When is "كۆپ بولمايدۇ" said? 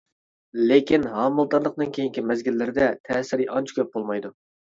3.81-4.35